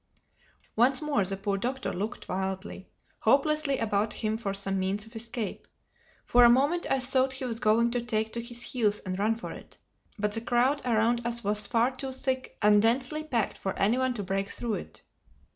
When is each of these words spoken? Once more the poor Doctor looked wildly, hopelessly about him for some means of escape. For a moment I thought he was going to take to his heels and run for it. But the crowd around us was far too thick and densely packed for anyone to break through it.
Once 0.75 0.99
more 0.99 1.23
the 1.23 1.37
poor 1.37 1.59
Doctor 1.59 1.93
looked 1.93 2.27
wildly, 2.27 2.89
hopelessly 3.19 3.77
about 3.77 4.13
him 4.13 4.35
for 4.35 4.51
some 4.51 4.79
means 4.79 5.05
of 5.05 5.15
escape. 5.15 5.67
For 6.25 6.43
a 6.43 6.49
moment 6.49 6.87
I 6.89 6.99
thought 6.99 7.33
he 7.33 7.45
was 7.45 7.59
going 7.59 7.91
to 7.91 8.01
take 8.01 8.33
to 8.33 8.41
his 8.41 8.63
heels 8.63 8.97
and 9.01 9.19
run 9.19 9.35
for 9.35 9.51
it. 9.51 9.77
But 10.17 10.33
the 10.33 10.41
crowd 10.41 10.81
around 10.87 11.23
us 11.23 11.43
was 11.43 11.67
far 11.67 11.95
too 11.95 12.13
thick 12.13 12.57
and 12.63 12.81
densely 12.81 13.23
packed 13.23 13.59
for 13.59 13.77
anyone 13.77 14.15
to 14.15 14.23
break 14.23 14.49
through 14.49 14.73
it. 14.73 15.03